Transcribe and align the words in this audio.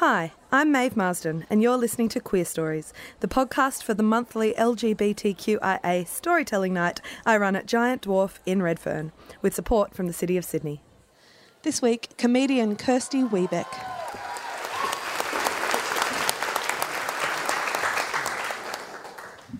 Hi, 0.00 0.32
I'm 0.52 0.70
Maeve 0.70 0.94
Marsden, 0.94 1.46
and 1.48 1.62
you're 1.62 1.78
listening 1.78 2.10
to 2.10 2.20
Queer 2.20 2.44
Stories, 2.44 2.92
the 3.20 3.28
podcast 3.28 3.82
for 3.82 3.94
the 3.94 4.02
monthly 4.02 4.52
LGBTQIA 4.52 6.06
storytelling 6.06 6.74
night 6.74 7.00
I 7.24 7.38
run 7.38 7.56
at 7.56 7.64
Giant 7.64 8.02
Dwarf 8.02 8.38
in 8.44 8.60
Redfern, 8.60 9.12
with 9.40 9.54
support 9.54 9.94
from 9.94 10.06
the 10.06 10.12
City 10.12 10.36
of 10.36 10.44
Sydney. 10.44 10.82
This 11.62 11.80
week, 11.80 12.10
comedian 12.18 12.76
Kirsty 12.76 13.22
Webeck. 13.22 13.72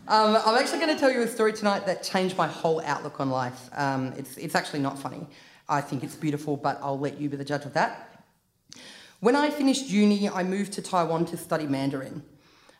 Um, 0.06 0.36
I'm 0.44 0.58
actually 0.58 0.80
going 0.80 0.94
to 0.94 1.00
tell 1.00 1.10
you 1.10 1.22
a 1.22 1.28
story 1.28 1.54
tonight 1.54 1.86
that 1.86 2.02
changed 2.02 2.36
my 2.36 2.46
whole 2.46 2.82
outlook 2.84 3.20
on 3.20 3.30
life. 3.30 3.70
Um, 3.72 4.12
it's, 4.18 4.36
it's 4.36 4.54
actually 4.54 4.80
not 4.80 4.98
funny. 4.98 5.26
I 5.66 5.80
think 5.80 6.04
it's 6.04 6.14
beautiful, 6.14 6.58
but 6.58 6.78
I'll 6.82 6.98
let 6.98 7.18
you 7.18 7.30
be 7.30 7.38
the 7.38 7.44
judge 7.44 7.64
of 7.64 7.72
that. 7.72 8.15
When 9.26 9.34
I 9.34 9.50
finished 9.50 9.88
uni, 9.88 10.28
I 10.28 10.44
moved 10.44 10.74
to 10.74 10.82
Taiwan 10.82 11.26
to 11.26 11.36
study 11.36 11.66
Mandarin. 11.66 12.22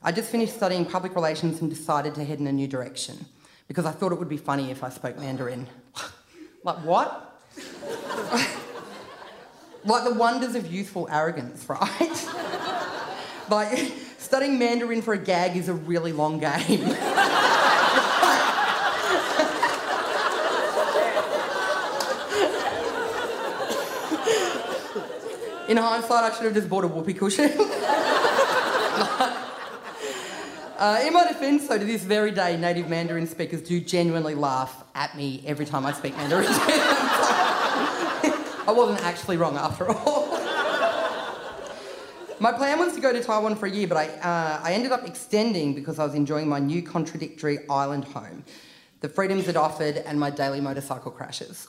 I 0.01 0.13
just 0.13 0.31
finished 0.31 0.55
studying 0.55 0.85
public 0.85 1.17
relations 1.17 1.61
and 1.61 1.69
decided 1.69 2.15
to 2.15 2.25
head 2.25 2.39
in 2.39 2.47
a 2.47 2.53
new 2.53 2.69
direction 2.69 3.27
because 3.67 3.85
I 3.85 3.91
thought 3.91 4.13
it 4.13 4.19
would 4.21 4.29
be 4.29 4.37
funny 4.37 4.71
if 4.71 4.85
I 4.85 4.91
spoke 4.91 5.19
Mandarin. 5.19 5.67
like, 6.63 6.77
what? 6.85 7.43
like 9.85 10.05
the 10.05 10.15
wonders 10.15 10.55
of 10.55 10.73
youthful 10.73 11.09
arrogance, 11.11 11.69
right? 11.69 12.29
like, 13.51 13.93
studying 14.19 14.57
Mandarin 14.57 15.03
for 15.03 15.15
a 15.15 15.19
gag 15.19 15.57
is 15.57 15.69
a 15.69 15.75
really 15.75 16.13
long 16.13 16.39
game. 16.39 16.97
In 25.69 25.77
hindsight, 25.79 26.23
I 26.23 26.33
should 26.33 26.45
have 26.45 26.55
just 26.55 26.69
bought 26.69 26.85
a 26.85 26.89
whoopee 26.89 27.15
cushion. 27.15 27.47
uh, 30.79 31.03
in 31.05 31.13
my 31.13 31.27
defence, 31.27 31.67
though, 31.67 31.77
to 31.77 31.85
this 31.85 32.05
very 32.05 32.31
day, 32.31 32.57
native 32.57 32.89
Mandarin 32.89 33.27
speakers 33.27 33.63
do 33.63 33.81
genuinely 33.81 34.37
laugh 34.37 34.85
at 34.95 35.17
me 35.17 35.43
every 35.45 35.67
time 35.67 35.85
I 35.85 35.93
speak 35.93 36.17
Mandarin. 36.17 36.47
I 38.69 38.73
wasn't 38.73 39.03
actually 39.03 39.39
wrong 39.39 39.57
after 39.57 39.91
all. 39.91 40.29
my 42.39 42.53
plan 42.53 42.79
was 42.79 42.95
to 42.95 43.01
go 43.01 43.13
to 43.13 43.21
Taiwan 43.21 43.57
for 43.57 43.67
a 43.67 43.71
year, 43.71 43.89
but 43.89 43.97
I, 43.97 44.07
uh, 44.07 44.61
I 44.63 44.73
ended 44.73 44.93
up 44.93 45.05
extending 45.05 45.75
because 45.75 45.99
I 45.99 46.05
was 46.05 46.15
enjoying 46.15 46.49
my 46.49 46.61
new 46.61 46.81
contradictory 46.81 47.59
island 47.69 48.05
home, 48.05 48.45
the 49.01 49.09
freedoms 49.09 49.49
it 49.49 49.57
offered, 49.57 49.97
and 49.97 50.21
my 50.21 50.31
daily 50.31 50.61
motorcycle 50.61 51.11
crashes. 51.11 51.67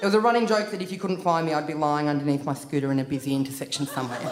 It 0.00 0.04
was 0.04 0.12
a 0.12 0.20
running 0.20 0.46
joke 0.46 0.70
that 0.72 0.82
if 0.82 0.92
you 0.92 0.98
couldn't 0.98 1.22
find 1.22 1.46
me, 1.46 1.54
I'd 1.54 1.66
be 1.66 1.72
lying 1.72 2.06
underneath 2.08 2.44
my 2.44 2.52
scooter 2.52 2.92
in 2.92 2.98
a 2.98 3.04
busy 3.04 3.34
intersection 3.34 3.86
somewhere. 3.86 4.20
it, 4.22 4.28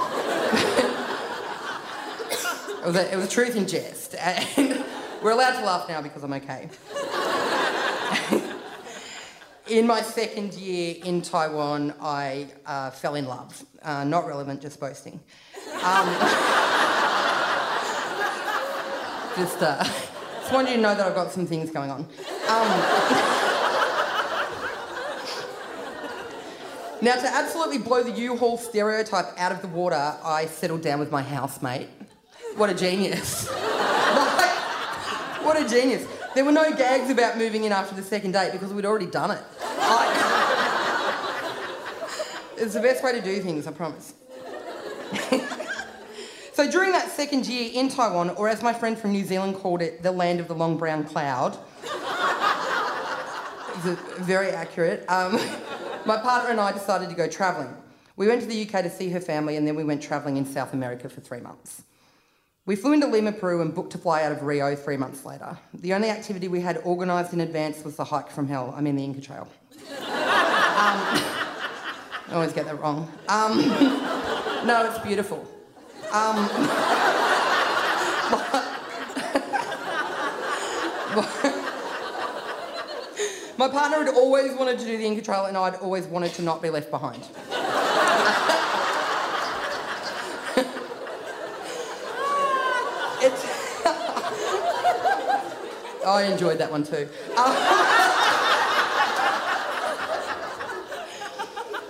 was 2.85 2.97
a, 2.97 3.11
it 3.11 3.17
was 3.17 3.31
truth 3.31 3.57
in 3.57 3.67
jest, 3.67 4.15
and 4.15 4.85
we're 5.23 5.31
allowed 5.31 5.59
to 5.59 5.65
laugh 5.65 5.89
now 5.89 6.03
because 6.03 6.23
I'm 6.23 6.35
okay. 6.35 6.69
in 9.69 9.87
my 9.87 10.03
second 10.03 10.53
year 10.53 10.97
in 11.03 11.23
Taiwan, 11.23 11.95
I 11.99 12.49
uh, 12.67 12.91
fell 12.91 13.15
in 13.15 13.25
love. 13.25 13.65
Uh, 13.83 14.05
not 14.05 14.27
relevant, 14.27 14.61
just 14.61 14.79
boasting. 14.79 15.19
Um, 15.83 16.09
just, 19.35 19.63
uh, 19.63 19.83
just 19.83 20.53
wanted 20.53 20.73
you 20.73 20.77
to 20.77 20.83
know 20.83 20.95
that 20.95 21.07
I've 21.07 21.15
got 21.15 21.33
some 21.33 21.47
things 21.47 21.71
going 21.71 21.91
on. 21.91 22.07
Um, 22.51 23.34
Now, 27.05 27.17
to 27.17 27.27
absolutely 27.27 27.77
blow 27.77 28.03
the 28.03 28.13
U-Haul 28.13 28.57
stereotype 28.57 29.39
out 29.39 29.53
of 29.53 29.61
the 29.61 29.69
water, 29.69 30.17
I 30.25 30.47
settled 30.47 30.81
down 30.81 31.01
with 31.01 31.13
my 31.13 31.21
housemate. 31.21 31.87
What 32.57 32.71
a 32.71 32.75
genius. 32.75 33.47
like, 33.51 33.59
what 35.45 35.61
a 35.61 35.69
genius. 35.69 36.07
There 36.35 36.47
were 36.47 36.53
no 36.53 36.75
gags 36.75 37.11
about 37.11 37.37
moving 37.37 37.65
in 37.65 37.73
after 37.73 37.95
the 37.95 38.03
second 38.03 38.33
date 38.33 38.53
because 38.53 38.73
we'd 38.73 38.87
already 38.87 39.05
done 39.05 39.33
it. 39.33 39.43
It's 42.57 42.73
the 42.73 42.81
best 42.81 43.05
way 43.05 43.13
to 43.13 43.21
do 43.21 43.43
things, 43.43 43.67
I 43.67 43.73
promise. 43.73 44.15
so 46.55 46.71
during 46.71 46.93
that 46.93 47.11
second 47.11 47.47
year 47.47 47.71
in 47.75 47.91
Taiwan, 47.91 48.31
or 48.31 48.49
as 48.49 48.63
my 48.63 48.73
friend 48.73 48.97
from 48.97 49.11
New 49.13 49.25
Zealand 49.25 49.57
called 49.57 49.83
it, 49.83 50.03
the 50.03 50.13
land 50.13 50.39
of 50.41 50.47
the 50.49 50.55
long 50.55 50.79
brown 50.79 51.05
cloud, 51.05 51.59
very 54.21 54.51
accurate. 54.51 55.05
Um, 55.11 55.39
my 56.07 56.17
partner 56.17 56.51
and 56.51 56.61
I 56.61 56.73
decided 56.73 57.09
to 57.09 57.15
go 57.15 57.29
travelling. 57.29 57.75
We 58.17 58.27
went 58.27 58.43
to 58.43 58.47
the 58.47 58.63
UK 58.63 58.83
to 58.83 58.91
see 58.91 59.11
her 59.11 59.21
family 59.21 59.57
and 59.57 59.67
then 59.67 59.75
we 59.75 59.85
went 59.85 60.03
travelling 60.03 60.37
in 60.37 60.47
South 60.47 60.73
America 60.73 61.09
for 61.09 61.21
three 61.21 61.41
months. 61.41 61.83
We 62.67 62.77
flew 62.77 62.93
into 62.93 63.07
Lima, 63.07 63.33
Peru 63.33 63.61
and 63.61 63.75
booked 63.75 63.93
to 63.93 63.99
fly 63.99 64.23
out 64.23 64.33
of 64.33 64.43
Rio 64.43 64.75
three 64.75 64.97
months 64.97 65.25
later. 65.25 65.59
The 65.75 65.93
only 65.93 66.09
activity 66.09 66.49
we 66.49 66.61
had 66.61 66.79
organised 66.79 67.33
in 67.33 67.41
advance 67.41 67.85
was 67.85 67.97
the 67.97 68.05
hike 68.05 68.31
from 68.31 68.49
hell, 68.49 68.73
I 68.77 68.81
mean 68.81 68.97
the 68.97 69.05
Inca 69.05 69.21
Trail. 69.21 69.49
um, 70.01 71.01
I 72.27 72.33
always 72.33 72.53
get 72.53 72.65
that 72.67 72.81
wrong. 72.81 73.11
Um, 73.29 73.59
no, 74.67 74.87
it's 74.87 74.99
beautiful. 75.05 75.47
Um, 76.11 76.37
but, 81.15 81.54
my 83.57 83.69
partner 83.69 84.05
had 84.05 84.15
always 84.15 84.57
wanted 84.57 84.79
to 84.79 84.85
do 84.85 84.99
the 84.99 85.05
Inca 85.05 85.23
Trail, 85.23 85.47
and 85.47 85.57
I'd 85.57 85.77
always 85.77 86.07
wanted 86.07 86.33
to 86.35 86.43
not 86.43 86.63
be 86.63 86.71
left 86.71 86.91
behind. 86.91 87.27
I 96.07 96.29
enjoyed 96.31 96.59
that 96.59 96.71
one 96.71 96.85
too. 96.85 96.95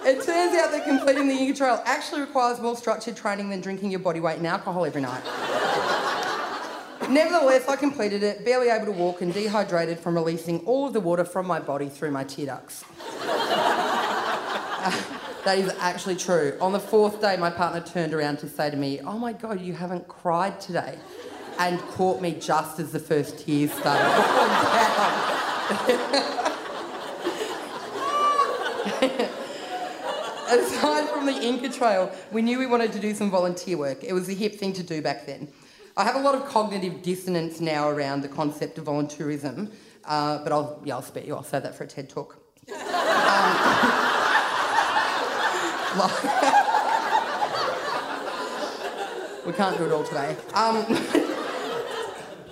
it 0.07 0.25
turns 0.25 0.55
out 0.55 0.71
that 0.71 0.85
completing 0.87 1.27
the 1.27 1.35
Inca 1.35 1.59
Trail 1.59 1.83
actually 1.85 2.21
requires 2.21 2.61
more 2.61 2.77
structured 2.77 3.17
training 3.17 3.51
than 3.51 3.61
drinking 3.61 3.91
your 3.91 4.01
body 4.01 4.21
weight 4.21 4.39
in 4.39 4.47
alcohol 4.47 4.85
every 4.85 5.03
night. 5.03 5.23
Nevertheless, 7.09 7.69
I 7.69 7.77
completed 7.77 8.23
it, 8.23 8.45
barely 8.45 8.69
able 8.69 8.87
to 8.87 8.93
walk 8.93 9.21
and 9.21 9.33
dehydrated 9.33 9.99
from 9.99 10.15
releasing 10.15 10.61
all 10.61 10.87
of 10.87 10.93
the 10.93 11.01
water 11.01 11.25
from 11.25 11.47
my 11.47 11.61
body 11.61 11.89
through 11.89 12.11
my 12.11 12.25
tear 12.25 12.47
ducts. 12.47 12.85
uh, 13.23 15.03
that 15.45 15.59
is 15.59 15.73
actually 15.79 16.17
true. 16.17 16.57
On 16.61 16.73
the 16.73 16.81
fourth 16.81 17.21
day, 17.21 17.37
my 17.37 17.51
partner 17.51 17.81
turned 17.81 18.15
around 18.15 18.39
to 18.39 18.49
say 18.49 18.71
to 18.71 18.77
me, 18.77 19.01
Oh 19.03 19.19
my 19.19 19.33
God, 19.33 19.61
you 19.61 19.75
haven't 19.75 20.09
cried 20.09 20.61
today. 20.61 20.99
And 21.59 21.79
caught 21.81 22.21
me 22.21 22.33
just 22.33 22.81
as 22.81 22.91
the 22.91 22.99
first 22.99 23.39
tears 23.39 23.73
started. 23.73 24.05
Aside 30.49 31.09
from 31.11 31.27
the 31.27 31.33
Inca 31.33 31.69
Trail, 31.69 32.11
we 32.33 32.43
knew 32.43 32.59
we 32.59 32.67
wanted 32.67 32.93
to 32.93 32.99
do 32.99 33.15
some 33.15 33.31
volunteer 33.31 33.77
work. 33.77 34.03
It 34.03 34.13
was 34.13 34.27
the 34.27 34.35
hip 34.35 34.57
thing 34.57 34.73
to 34.75 34.83
do 34.83 35.01
back 35.01 35.27
then. 35.27 35.49
I 35.97 36.03
have 36.03 36.17
a 36.17 36.21
lot 36.21 36.35
of 36.35 36.45
cognitive 36.47 37.03
dissonance 37.03 37.61
now 37.61 37.89
around 37.89 38.23
the 38.23 38.29
concept 38.29 38.79
of 38.79 38.87
volunteerism, 38.87 39.71
uh, 40.05 40.43
but 40.43 40.51
I'll, 40.51 40.83
yeah, 40.85 40.97
I'll 40.97 41.03
spare 41.03 41.23
you. 41.23 41.37
I'll 41.37 41.45
say 41.45 41.61
that 41.61 41.77
for 41.77 41.85
a 41.85 41.87
TED 41.87 42.11
talk. 42.11 42.37
Um, 42.69 42.75
we 49.47 49.53
can't 49.53 49.79
do 49.79 49.85
it 49.85 49.93
all 49.93 50.03
today. 50.03 50.37
Um, 50.53 50.85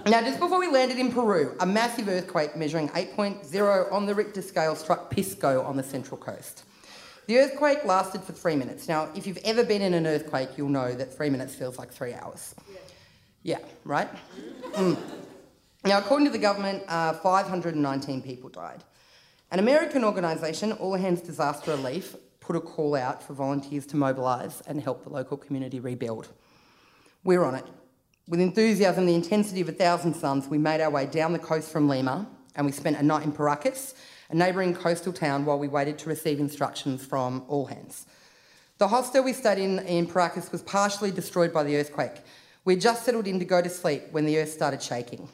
now, 0.11 0.21
just 0.21 0.39
before 0.39 0.61
we 0.61 0.69
landed 0.69 0.99
in 0.99 1.11
Peru, 1.11 1.57
a 1.59 1.67
massive 1.67 2.07
earthquake 2.07 2.55
measuring 2.55 2.91
8.0 2.91 3.93
on 3.93 4.07
the 4.07 4.15
Richter 4.15 4.43
scale 4.43 4.77
struck 4.77 5.11
Pisco 5.11 5.63
on 5.63 5.77
the 5.77 5.83
central 5.83 6.17
coast. 6.17 6.63
The 7.27 7.39
earthquake 7.39 7.85
lasted 7.85 8.23
for 8.23 8.35
three 8.35 8.55
minutes. 8.55 8.89
Now, 8.89 9.09
if 9.17 9.27
you've 9.27 9.41
ever 9.45 9.65
been 9.65 9.83
in 9.83 9.95
an 9.95 10.07
earthquake, 10.07 10.51
you'll 10.57 10.69
know 10.69 10.93
that 10.93 11.13
three 11.13 11.31
minutes 11.31 11.57
feels 11.57 11.77
like 11.77 11.93
three 11.93 12.15
hours. 12.15 12.55
Yeah, 13.43 13.59
right? 13.85 14.09
Mm. 14.73 14.97
Now, 15.85 15.99
according 15.99 16.27
to 16.27 16.33
the 16.33 16.39
government, 16.39 16.85
uh, 16.87 17.15
519 17.15 18.23
people 18.23 18.49
died. 18.49 18.85
An 19.51 19.59
American 19.59 20.05
organisation, 20.05 20.73
All 20.73 20.95
Hands 20.95 21.21
Disaster 21.21 21.73
Relief, 21.73 22.15
put 22.41 22.57
a 22.57 22.61
call 22.61 22.95
out 22.95 23.23
for 23.23 23.35
volunteers 23.35 23.87
to 23.87 23.97
mobilise 23.97 24.63
and 24.67 24.81
help 24.81 25.03
the 25.03 25.11
local 25.11 25.37
community 25.37 25.81
rebuild. 25.81 26.29
We're 27.25 27.45
on 27.45 27.57
it. 27.57 27.67
With 28.29 28.41
enthusiasm, 28.41 29.07
the 29.07 29.15
intensity 29.15 29.61
of 29.61 29.69
a 29.69 29.73
thousand 29.73 30.15
suns, 30.15 30.49
we 30.49 30.59
made 30.59 30.81
our 30.81 30.91
way 30.91 31.07
down 31.07 31.33
the 31.33 31.39
coast 31.39 31.71
from 31.71 31.89
Lima 31.89 32.29
and 32.55 32.65
we 32.65 32.73
spent 32.73 32.97
a 32.97 33.03
night 33.03 33.25
in 33.25 33.33
Paracas, 33.33 33.95
a 34.31 34.35
neighbouring 34.35 34.75
coastal 34.75 35.13
town, 35.13 35.45
while 35.45 35.59
we 35.59 35.69
waited 35.69 35.99
to 35.99 36.09
receive 36.09 36.39
instructions 36.39 37.05
from 37.05 37.45
all 37.49 37.67
hands. 37.67 38.07
The 38.79 38.89
hostel 38.89 39.25
we 39.25 39.33
stayed 39.33 39.59
in 39.59 39.79
in 39.81 40.07
Paracas 40.07 40.51
was 40.53 40.63
partially 40.63 41.11
destroyed 41.11 41.53
by 41.53 41.63
the 41.63 41.77
earthquake. 41.77 42.23
We'd 42.65 42.81
just 42.81 43.05
settled 43.05 43.27
in 43.27 43.39
to 43.41 43.45
go 43.45 43.61
to 43.61 43.69
sleep 43.69 44.05
when 44.13 44.25
the 44.25 44.39
earth 44.39 44.53
started 44.53 44.83
shaking. 44.83 45.29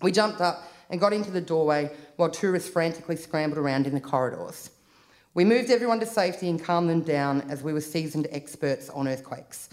We 0.00 0.12
jumped 0.12 0.40
up 0.40 0.68
and 0.90 1.00
got 1.00 1.12
into 1.12 1.30
the 1.30 1.40
doorway 1.40 1.90
while 2.16 2.30
tourists 2.30 2.68
frantically 2.68 3.16
scrambled 3.16 3.58
around 3.58 3.86
in 3.86 3.94
the 3.94 4.00
corridors. 4.00 4.70
We 5.34 5.44
moved 5.44 5.70
everyone 5.70 5.98
to 6.00 6.06
safety 6.06 6.48
and 6.48 6.62
calmed 6.62 6.90
them 6.90 7.00
down 7.00 7.40
as 7.50 7.62
we 7.62 7.72
were 7.72 7.80
seasoned 7.80 8.28
experts 8.30 8.90
on 8.90 9.08
earthquakes. 9.08 9.70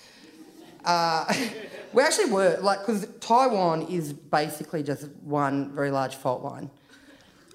Uh, 0.86 1.32
we 1.94 2.02
actually 2.02 2.32
were, 2.32 2.58
like, 2.62 2.80
because 2.80 3.08
Taiwan 3.20 3.84
is 3.84 4.14
basically 4.14 4.82
just 4.84 5.10
one 5.22 5.72
very 5.76 5.92
large 5.92 6.16
fault 6.16 6.42
line. 6.42 6.72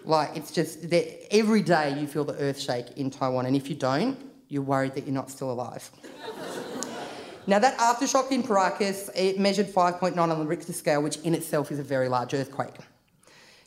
Like, 0.04 0.36
it's 0.36 0.52
just 0.52 0.90
that 0.90 1.34
every 1.34 1.62
day 1.62 1.98
you 1.98 2.06
feel 2.06 2.24
the 2.24 2.38
earth 2.38 2.60
shake 2.60 2.90
in 2.98 3.10
Taiwan, 3.10 3.46
and 3.46 3.56
if 3.56 3.70
you 3.70 3.74
don't, 3.74 4.18
you're 4.48 4.62
worried 4.62 4.94
that 4.94 5.06
you're 5.06 5.14
not 5.14 5.30
still 5.30 5.50
alive. 5.50 5.90
Now, 7.46 7.58
that 7.58 7.76
aftershock 7.78 8.30
in 8.30 8.42
Paracas, 8.42 9.10
it 9.14 9.38
measured 9.38 9.66
5.9 9.66 10.16
on 10.16 10.28
the 10.28 10.46
Richter 10.46 10.72
scale, 10.72 11.02
which 11.02 11.16
in 11.18 11.34
itself 11.34 11.70
is 11.70 11.78
a 11.78 11.82
very 11.82 12.08
large 12.08 12.32
earthquake. 12.32 12.74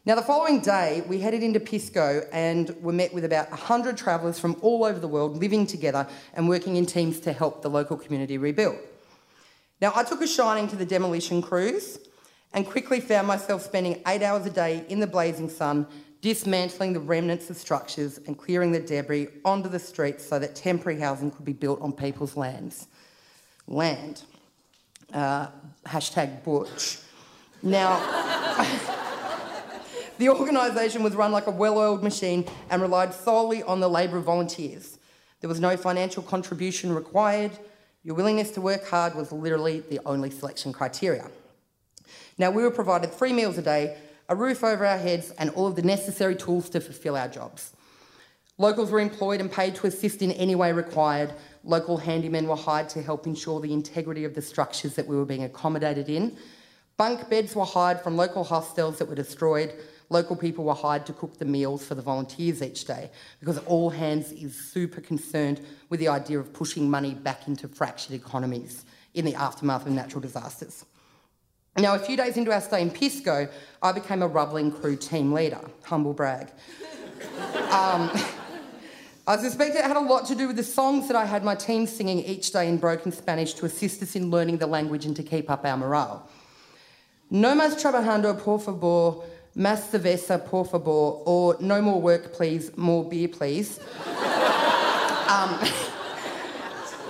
Now, 0.08 0.16
the 0.16 0.22
following 0.22 0.62
day, 0.62 1.04
we 1.08 1.20
headed 1.20 1.44
into 1.44 1.60
Pisco 1.60 2.26
and 2.32 2.70
were 2.82 2.94
met 2.94 3.14
with 3.14 3.26
about 3.26 3.50
100 3.50 3.98
travellers 3.98 4.40
from 4.40 4.56
all 4.62 4.86
over 4.86 5.00
the 5.00 5.08
world 5.08 5.38
living 5.38 5.68
together 5.68 6.08
and 6.34 6.48
working 6.48 6.78
in 6.78 6.86
teams 6.86 7.20
to 7.20 7.34
help 7.34 7.62
the 7.62 7.70
local 7.70 7.98
community 7.98 8.38
rebuild. 8.38 8.78
Now, 9.82 9.92
I 9.96 10.04
took 10.04 10.22
a 10.22 10.28
shining 10.28 10.68
to 10.70 10.76
the 10.76 10.86
demolition 10.86 11.42
crews 11.42 12.00
and 12.54 12.66
quickly 12.66 13.00
found 13.00 13.28
myself 13.28 13.64
spending 13.64 14.02
eight 14.08 14.24
hours 14.24 14.46
a 14.46 14.50
day 14.50 14.86
in 14.88 15.00
the 15.00 15.08
blazing 15.08 15.50
sun, 15.50 15.86
dismantling 16.22 16.94
the 16.94 17.00
remnants 17.00 17.50
of 17.50 17.58
structures 17.58 18.18
and 18.26 18.38
clearing 18.38 18.72
the 18.72 18.80
debris 18.80 19.28
onto 19.46 19.70
the 19.70 19.78
streets 19.78 20.26
so 20.26 20.40
that 20.40 20.56
temporary 20.56 21.00
housing 21.00 21.30
could 21.30 21.46
be 21.46 21.54
built 21.54 21.82
on 21.82 21.92
people's 21.92 22.36
lands. 22.36 22.88
Land. 23.68 24.24
Uh, 25.14 25.48
hashtag 25.86 26.44
Butch. 26.44 27.00
Now, 27.64 27.98
The 30.18 30.30
organisation 30.30 31.04
was 31.04 31.16
run 31.16 31.32
like 31.32 31.46
a 31.46 31.52
well 31.52 31.78
oiled 31.78 32.04
machine 32.04 32.46
and 32.72 32.82
relied 32.82 33.14
solely 33.14 33.62
on 33.62 33.80
the 33.80 33.90
labour 33.90 34.18
of 34.18 34.24
volunteers. 34.24 34.98
There 35.42 35.48
was 35.48 35.60
no 35.60 35.78
financial 35.78 36.24
contribution 36.24 36.94
required. 36.94 37.52
Your 38.04 38.16
willingness 38.16 38.52
to 38.52 38.62
work 38.62 38.88
hard 38.88 39.14
was 39.14 39.32
literally 39.32 39.82
the 39.82 40.00
only 40.06 40.32
selection 40.32 40.74
criteria. 40.74 41.30
Now, 42.40 42.50
we 42.50 42.64
were 42.64 42.72
provided 42.72 43.12
three 43.14 43.34
meals 43.34 43.58
a 43.58 43.62
day, 43.62 43.98
a 44.28 44.36
roof 44.36 44.64
over 44.64 44.86
our 44.86 44.98
heads, 44.98 45.32
and 45.38 45.52
all 45.52 45.68
of 45.68 45.76
the 45.76 45.82
necessary 45.84 46.36
tools 46.36 46.70
to 46.70 46.80
fulfil 46.80 47.16
our 47.16 47.28
jobs. 47.28 47.74
Locals 48.58 48.90
were 48.90 49.00
employed 49.00 49.40
and 49.40 49.52
paid 49.52 49.76
to 49.76 49.88
assist 49.88 50.24
in 50.24 50.32
any 50.32 50.56
way 50.56 50.72
required. 50.72 51.32
Local 51.68 52.00
handymen 52.00 52.48
were 52.48 52.56
hired 52.56 52.90
to 52.90 53.04
help 53.04 53.28
ensure 53.28 53.60
the 53.60 53.74
integrity 53.74 54.24
of 54.24 54.34
the 54.34 54.42
structures 54.42 54.96
that 54.96 55.06
we 55.06 55.16
were 55.16 55.26
being 55.26 55.44
accommodated 55.44 56.10
in. 56.10 56.36
Bunk 56.98 57.30
beds 57.30 57.56
were 57.56 57.66
hired 57.66 58.02
from 58.02 58.18
local 58.18 58.44
hostels 58.44 58.98
that 58.98 59.08
were 59.08 59.14
destroyed 59.14 59.74
local 60.10 60.36
people 60.36 60.64
were 60.64 60.74
hired 60.74 61.06
to 61.06 61.14
cook 61.14 61.38
the 61.38 61.46
meals 61.46 61.86
for 61.86 61.96
the 61.96 62.02
volunteers 62.02 62.62
each 62.62 62.86
day 62.86 63.10
because 63.40 63.58
All 63.60 63.90
Hands 63.90 64.32
is 64.32 64.56
super 64.56 65.02
concerned 65.02 65.62
with 65.90 66.00
the 66.00 66.08
idea 66.08 66.40
of 66.40 66.54
pushing 66.54 66.90
money 66.90 67.14
back 67.14 67.48
into 67.48 67.68
fractured 67.68 68.14
economies 68.14 68.86
in 69.14 69.26
the 69.26 69.36
aftermath 69.36 69.86
of 69.86 69.92
natural 69.92 70.22
disasters. 70.22 70.86
Now, 71.78 71.94
a 71.94 72.00
few 72.00 72.18
days 72.18 72.38
into 72.38 72.52
our 72.52 72.62
stay 72.62 72.82
in 72.82 72.90
Pisco, 72.90 73.48
I 73.84 73.92
became 73.92 74.24
a 74.24 74.28
rubbling 74.28 74.72
crew 74.72 74.96
team 74.96 75.32
leader. 75.32 75.62
Humble 75.84 76.14
brag. 76.14 76.50
um, 77.72 78.10
I 79.28 79.36
suspect 79.36 79.76
it 79.76 79.84
had 79.84 79.98
a 79.98 80.00
lot 80.00 80.26
to 80.28 80.36
do 80.36 80.48
with 80.48 80.56
the 80.56 80.64
songs 80.64 81.08
that 81.10 81.18
I 81.18 81.26
had 81.26 81.44
my 81.44 81.54
team 81.54 81.86
singing 81.86 82.20
each 82.20 82.52
day 82.54 82.70
in 82.70 82.78
broken 82.78 83.12
Spanish 83.12 83.54
to 83.56 83.66
assist 83.66 84.02
us 84.02 84.16
in 84.16 84.32
learning 84.32 84.60
the 84.60 84.68
language 84.68 85.06
and 85.06 85.14
to 85.18 85.24
keep 85.24 85.50
up 85.50 85.66
our 85.66 85.76
morale. 85.76 86.26
No 87.30 87.54
más 87.54 87.76
trabajando, 87.76 88.40
por 88.40 88.60
favor, 88.60 89.24
Más 89.58 89.90
cerveza, 89.90 90.38
por 90.38 90.66
favor, 90.66 91.24
or 91.26 91.58
no 91.60 91.82
more 91.82 92.00
work, 92.00 92.32
please, 92.32 92.72
more 92.78 93.04
beer, 93.04 93.28
please. 93.28 93.80
um, 94.06 95.58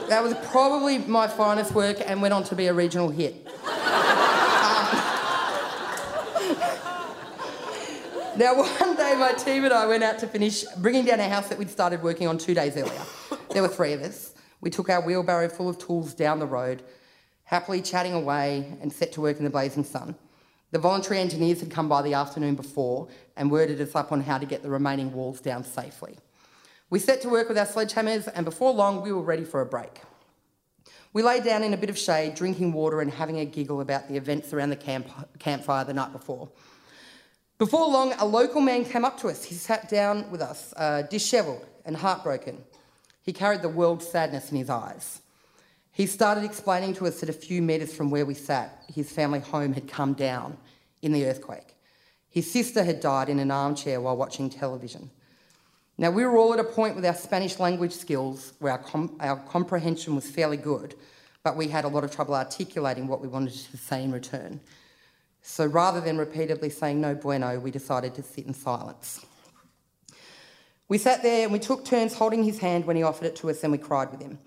that 0.07 0.23
was 0.23 0.33
probably 0.49 0.97
my 0.99 1.27
finest 1.27 1.73
work 1.73 1.97
and 2.05 2.21
went 2.21 2.33
on 2.33 2.45
to 2.45 2.55
be 2.55 2.67
a 2.67 2.73
regional 2.73 3.09
hit. 3.09 3.46
Now, 8.37 8.55
one 8.79 8.95
day 8.95 9.15
my 9.17 9.33
team 9.33 9.65
and 9.65 9.73
I 9.73 9.85
went 9.87 10.03
out 10.03 10.19
to 10.19 10.27
finish 10.27 10.63
bringing 10.77 11.05
down 11.05 11.19
a 11.19 11.27
house 11.27 11.47
that 11.49 11.57
we'd 11.57 11.69
started 11.69 12.03
working 12.03 12.27
on 12.27 12.37
two 12.37 12.53
days 12.53 12.77
earlier. 12.77 13.01
There 13.51 13.61
were 13.61 13.67
three 13.67 13.93
of 13.93 14.01
us. 14.01 14.33
We 14.61 14.69
took 14.69 14.89
our 14.89 15.01
wheelbarrow 15.01 15.49
full 15.49 15.69
of 15.69 15.77
tools 15.77 16.13
down 16.13 16.39
the 16.39 16.45
road, 16.45 16.83
happily 17.43 17.81
chatting 17.81 18.13
away 18.13 18.77
and 18.81 18.91
set 18.91 19.11
to 19.13 19.21
work 19.21 19.37
in 19.37 19.43
the 19.43 19.49
blazing 19.49 19.83
sun. 19.83 20.15
The 20.71 20.79
voluntary 20.79 21.19
engineers 21.19 21.61
had 21.61 21.71
come 21.71 21.87
by 21.87 22.01
the 22.01 22.13
afternoon 22.13 22.55
before 22.55 23.07
and 23.35 23.49
worded 23.49 23.79
us 23.79 23.95
up 23.95 24.11
on 24.11 24.21
how 24.21 24.37
to 24.37 24.45
get 24.45 24.63
the 24.63 24.69
remaining 24.69 25.13
walls 25.13 25.39
down 25.39 25.63
safely. 25.63 26.17
We 26.89 26.99
set 26.99 27.21
to 27.21 27.29
work 27.29 27.49
with 27.49 27.57
our 27.57 27.65
sledgehammers, 27.65 28.29
and 28.33 28.45
before 28.45 28.73
long, 28.73 29.01
we 29.01 29.11
were 29.11 29.21
ready 29.21 29.43
for 29.43 29.61
a 29.61 29.65
break. 29.65 30.01
We 31.13 31.23
lay 31.23 31.39
down 31.39 31.63
in 31.63 31.73
a 31.73 31.77
bit 31.77 31.89
of 31.89 31.97
shade, 31.97 32.35
drinking 32.35 32.73
water 32.73 33.01
and 33.01 33.11
having 33.11 33.39
a 33.39 33.45
giggle 33.45 33.81
about 33.81 34.07
the 34.07 34.17
events 34.17 34.53
around 34.53 34.69
the 34.69 34.75
camp- 34.75 35.39
campfire 35.39 35.83
the 35.83 35.93
night 35.93 36.11
before. 36.11 36.49
Before 37.57 37.89
long, 37.89 38.13
a 38.19 38.25
local 38.25 38.61
man 38.61 38.85
came 38.85 39.03
up 39.03 39.19
to 39.21 39.29
us. 39.29 39.43
He 39.43 39.55
sat 39.55 39.89
down 39.89 40.29
with 40.29 40.41
us, 40.41 40.73
uh, 40.77 41.01
dishevelled 41.03 41.65
and 41.85 41.95
heartbroken. 41.95 42.63
He 43.23 43.33
carried 43.33 43.63
the 43.63 43.69
world's 43.69 44.07
sadness 44.07 44.51
in 44.51 44.57
his 44.57 44.69
eyes. 44.69 45.21
He 45.91 46.05
started 46.05 46.43
explaining 46.43 46.93
to 46.95 47.07
us 47.07 47.19
that 47.19 47.29
a 47.29 47.33
few 47.33 47.63
metres 47.63 47.95
from 47.95 48.11
where 48.11 48.27
we 48.27 48.35
sat, 48.35 48.83
his 48.93 49.11
family 49.11 49.39
home 49.39 49.73
had 49.73 49.87
come 49.87 50.13
down 50.13 50.57
in 51.01 51.11
the 51.11 51.25
earthquake. 51.25 51.75
His 52.29 52.51
sister 52.51 52.83
had 52.83 52.99
died 52.99 53.29
in 53.29 53.39
an 53.39 53.49
armchair 53.49 53.99
while 53.99 54.15
watching 54.15 54.51
television. 54.51 55.09
Now, 55.97 56.11
we 56.11 56.23
were 56.23 56.37
all 56.37 56.53
at 56.53 56.59
a 56.59 56.63
point 56.63 56.95
with 56.95 57.05
our 57.05 57.15
Spanish 57.15 57.57
language 57.57 57.93
skills 57.93 58.53
where 58.59 58.73
our, 58.73 58.77
com- 58.77 59.17
our 59.19 59.37
comprehension 59.37 60.13
was 60.13 60.29
fairly 60.29 60.57
good, 60.57 60.93
but 61.41 61.57
we 61.57 61.69
had 61.69 61.85
a 61.85 61.87
lot 61.87 62.03
of 62.03 62.11
trouble 62.11 62.35
articulating 62.35 63.07
what 63.07 63.19
we 63.19 63.27
wanted 63.27 63.53
to 63.53 63.77
say 63.77 64.03
in 64.03 64.11
return. 64.11 64.59
So 65.49 65.65
rather 65.65 66.01
than 66.01 66.17
repeatedly 66.17 66.69
saying 66.69 66.99
no 66.99 67.15
bueno, 67.15 67.57
we 67.57 67.71
decided 67.71 68.13
to 68.15 68.21
sit 68.21 68.45
in 68.45 68.53
silence. 68.53 69.25
We 70.89 70.97
sat 70.97 71.23
there 71.23 71.43
and 71.45 71.53
we 71.53 71.57
took 71.57 71.85
turns 71.85 72.13
holding 72.13 72.43
his 72.43 72.59
hand 72.59 72.85
when 72.85 72.97
he 72.97 73.01
offered 73.01 73.27
it 73.27 73.37
to 73.37 73.49
us 73.49 73.63
and 73.63 73.71
we 73.71 73.77
cried 73.77 74.11
with 74.11 74.21
him. 74.21 74.39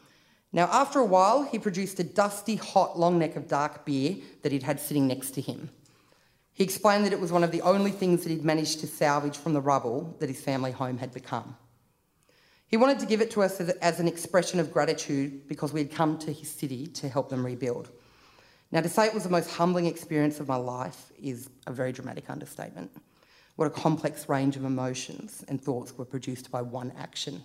Now, 0.52 0.66
after 0.66 0.98
a 0.98 1.04
while, 1.04 1.42
he 1.42 1.58
produced 1.58 1.98
a 2.00 2.04
dusty, 2.04 2.56
hot 2.56 2.98
long 2.98 3.18
neck 3.18 3.34
of 3.34 3.48
dark 3.48 3.86
beer 3.86 4.16
that 4.42 4.52
he'd 4.52 4.62
had 4.62 4.78
sitting 4.78 5.06
next 5.06 5.30
to 5.32 5.40
him. 5.40 5.70
He 6.52 6.62
explained 6.62 7.06
that 7.06 7.14
it 7.14 7.20
was 7.20 7.32
one 7.32 7.44
of 7.44 7.50
the 7.50 7.62
only 7.62 7.92
things 7.92 8.22
that 8.22 8.30
he'd 8.30 8.44
managed 8.44 8.80
to 8.80 8.86
salvage 8.86 9.38
from 9.38 9.54
the 9.54 9.62
rubble 9.62 10.14
that 10.20 10.28
his 10.28 10.42
family 10.42 10.70
home 10.70 10.98
had 10.98 11.14
become. 11.14 11.56
He 12.68 12.76
wanted 12.76 12.98
to 13.00 13.06
give 13.06 13.22
it 13.22 13.30
to 13.32 13.42
us 13.42 13.58
as 13.58 14.00
an 14.00 14.06
expression 14.06 14.60
of 14.60 14.70
gratitude 14.70 15.48
because 15.48 15.72
we 15.72 15.80
had 15.80 15.90
come 15.90 16.18
to 16.18 16.30
his 16.32 16.50
city 16.50 16.86
to 16.88 17.08
help 17.08 17.30
them 17.30 17.44
rebuild. 17.44 17.90
Now, 18.72 18.80
to 18.80 18.88
say 18.88 19.06
it 19.06 19.14
was 19.14 19.24
the 19.24 19.30
most 19.30 19.50
humbling 19.50 19.86
experience 19.86 20.38
of 20.38 20.46
my 20.46 20.56
life 20.56 21.10
is 21.20 21.50
a 21.66 21.72
very 21.72 21.90
dramatic 21.90 22.30
understatement. 22.30 22.90
What 23.56 23.66
a 23.66 23.70
complex 23.70 24.28
range 24.28 24.56
of 24.56 24.64
emotions 24.64 25.44
and 25.48 25.60
thoughts 25.60 25.98
were 25.98 26.04
produced 26.04 26.50
by 26.50 26.62
one 26.62 26.92
action. 26.96 27.42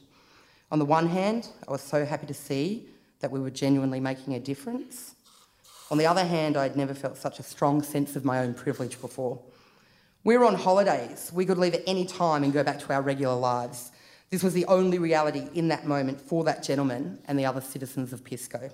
On 0.72 0.80
the 0.80 0.86
one 0.86 1.08
hand, 1.08 1.48
I 1.68 1.72
was 1.72 1.82
so 1.82 2.06
happy 2.06 2.28
to 2.28 2.34
see 2.34 2.88
that 3.22 3.32
we 3.32 3.40
were 3.40 3.50
genuinely 3.50 4.00
making 4.00 4.36
a 4.36 4.40
difference. 4.40 5.16
On 5.90 5.98
the 5.98 6.06
other 6.06 6.24
hand, 6.24 6.58
I'd 6.58 6.76
never 6.76 6.94
felt 6.94 7.18
such 7.18 7.40
a 7.40 7.44
strong 7.44 7.82
sense 7.82 8.16
of 8.16 8.24
my 8.24 8.40
own 8.40 8.54
privilege 8.54 9.02
before. 9.02 9.40
We 10.24 10.38
were 10.38 10.46
on 10.46 10.56
holidays. 10.56 11.32
We 11.34 11.46
could 11.46 11.58
leave 11.58 11.74
at 11.74 11.84
any 11.88 12.06
time 12.06 12.44
and 12.44 12.54
go 12.54 12.64
back 12.64 12.80
to 12.80 12.94
our 12.94 13.02
regular 13.02 13.36
lives. 13.36 13.92
This 14.30 14.44
was 14.44 14.54
the 14.54 14.66
only 14.66 15.00
reality 15.00 15.48
in 15.54 15.68
that 15.70 15.86
moment 15.86 16.22
for 16.22 16.44
that 16.44 16.64
gentleman 16.64 17.20
and 17.26 17.38
the 17.38 17.46
other 17.46 17.62
citizens 17.62 18.14
of 18.14 18.24
Pisco. 18.24 18.70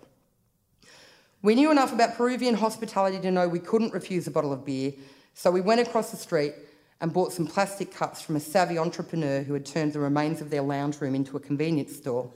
We 1.42 1.56
knew 1.56 1.72
enough 1.72 1.92
about 1.92 2.16
Peruvian 2.16 2.56
hospitality 2.56 3.20
to 3.20 3.32
know 3.32 3.48
we 3.48 3.60
couldn't 3.60 3.94
refuse 3.94 4.28
a 4.28 4.32
bottle 4.32 4.54
of 4.54 4.64
beer, 4.66 4.94
so 5.34 5.50
we 5.50 5.62
went 5.62 5.82
across 5.82 6.12
the 6.12 6.18
street 6.18 6.54
and 7.00 7.12
bought 7.12 7.34
some 7.34 7.48
plastic 7.48 7.94
cups 7.94 8.22
from 8.22 8.36
a 8.36 8.40
savvy 8.40 8.78
entrepreneur 8.78 9.42
who 9.42 9.54
had 9.54 9.66
turned 9.66 9.94
the 9.94 10.00
remains 10.00 10.40
of 10.40 10.50
their 10.50 10.62
lounge 10.62 11.02
room 11.02 11.16
into 11.16 11.36
a 11.36 11.40
convenience 11.40 11.96
store 11.96 12.32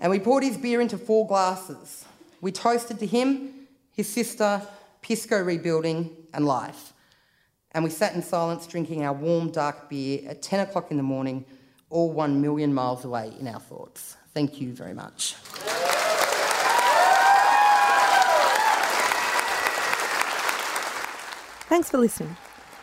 and 0.00 0.10
we 0.10 0.18
poured 0.18 0.42
his 0.42 0.56
beer 0.56 0.80
into 0.80 0.98
four 0.98 1.26
glasses. 1.26 2.06
We 2.40 2.52
toasted 2.52 2.98
to 3.00 3.06
him, 3.06 3.68
his 3.92 4.08
sister, 4.08 4.62
Pisco 5.02 5.40
rebuilding, 5.42 6.16
and 6.32 6.46
life. 6.46 6.94
And 7.72 7.84
we 7.84 7.90
sat 7.90 8.14
in 8.14 8.22
silence 8.22 8.66
drinking 8.66 9.04
our 9.04 9.12
warm, 9.12 9.50
dark 9.50 9.90
beer 9.90 10.22
at 10.26 10.42
10 10.42 10.60
o'clock 10.60 10.90
in 10.90 10.96
the 10.96 11.02
morning 11.02 11.44
all 11.90 12.10
one 12.10 12.40
million 12.40 12.72
miles 12.72 13.04
away 13.04 13.32
in 13.38 13.46
our 13.46 13.60
thoughts. 13.60 14.16
Thank 14.32 14.60
you 14.60 14.72
very 14.72 14.94
much. 14.94 15.36
Thanks 21.70 21.88
for 21.88 21.98
listening. 21.98 22.36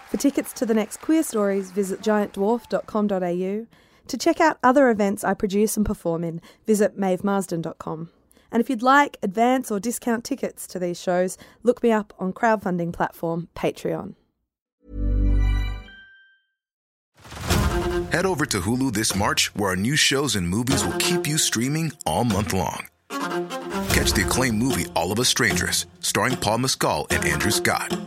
For 0.10 0.16
tickets 0.16 0.54
to 0.54 0.66
the 0.66 0.74
next 0.74 1.02
Queer 1.02 1.22
Stories, 1.22 1.72
visit 1.72 2.00
giantdwarf.com.au. 2.00 3.68
To 4.08 4.18
check 4.18 4.40
out 4.40 4.60
other 4.64 4.90
events 4.90 5.26
I 5.26 5.34
produce 5.34 5.76
and 5.76 5.86
perform 5.86 6.24
in, 6.24 6.40
visit 6.66 6.98
maevemarsden.com. 6.98 8.10
And 8.50 8.62
if 8.62 8.70
you'd 8.70 8.82
like 8.82 9.18
advance 9.22 9.70
or 9.70 9.82
discount 9.82 10.24
tickets 10.24 10.66
to 10.68 10.80
these 10.80 10.98
shows, 10.98 11.38
look 11.64 11.84
me 11.84 11.92
up 11.92 12.14
on 12.18 12.32
crowdfunding 12.32 12.94
platform 12.94 13.50
Patreon. 13.58 14.16
Head 18.14 18.26
over 18.26 18.46
to 18.46 18.62
Hulu 18.62 18.94
this 18.94 19.14
March, 19.14 19.54
where 19.54 19.72
our 19.72 19.76
new 19.76 19.98
shows 19.98 20.38
and 20.38 20.48
movies 20.48 20.86
will 20.86 20.98
keep 20.98 21.28
you 21.28 21.38
streaming 21.38 21.92
all 22.06 22.24
month 22.24 22.54
long. 22.54 22.88
Catch 23.10 24.14
the 24.14 24.24
acclaimed 24.26 24.58
movie 24.58 24.86
All 24.96 25.12
of 25.12 25.20
Us 25.20 25.28
Strangers, 25.28 25.88
starring 26.00 26.38
Paul 26.38 26.60
Mescal 26.60 27.08
and 27.10 27.26
Andrew 27.26 27.52
Scott. 27.52 28.07